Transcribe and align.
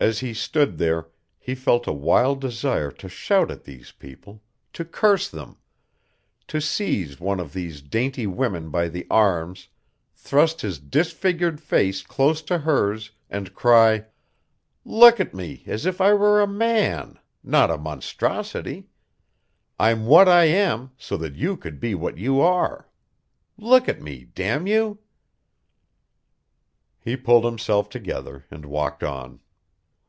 As 0.00 0.18
he 0.18 0.34
stood 0.34 0.78
there, 0.78 1.10
he 1.38 1.54
felt 1.54 1.86
a 1.86 1.92
wild 1.92 2.40
desire 2.40 2.90
to 2.90 3.08
shout 3.08 3.52
at 3.52 3.62
these 3.62 3.92
people, 3.92 4.42
to 4.72 4.84
curse 4.84 5.28
them, 5.28 5.58
to 6.48 6.60
seize 6.60 7.20
one 7.20 7.38
of 7.38 7.52
these 7.52 7.80
dainty 7.82 8.26
women 8.26 8.68
by 8.70 8.88
the 8.88 9.06
arms, 9.08 9.68
thrust 10.16 10.62
his 10.62 10.80
disfigured 10.80 11.60
face 11.60 12.02
close 12.02 12.42
to 12.42 12.58
hers 12.58 13.12
and 13.30 13.54
cry: 13.54 14.06
"Look 14.84 15.20
at 15.20 15.34
me 15.34 15.62
as 15.68 15.86
if 15.86 16.00
I 16.00 16.14
were 16.14 16.40
a 16.40 16.48
man, 16.48 17.20
not 17.44 17.70
a 17.70 17.78
monstrosity. 17.78 18.88
I'm 19.78 20.06
what 20.06 20.28
I 20.28 20.46
am 20.46 20.90
so 20.98 21.16
that 21.18 21.36
you 21.36 21.56
could 21.56 21.78
be 21.78 21.94
what 21.94 22.18
you 22.18 22.40
are. 22.40 22.88
Look 23.56 23.88
at 23.88 24.02
me, 24.02 24.24
damn 24.34 24.66
you!" 24.66 24.98
He 26.98 27.14
pulled 27.16 27.44
himself 27.44 27.88
together 27.88 28.44
and 28.50 28.66
walked 28.66 29.04
on. 29.04 29.38